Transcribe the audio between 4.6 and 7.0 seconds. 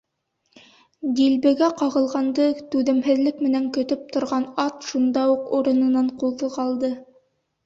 ат шунда уҡ урынынан ҡуҙғалды.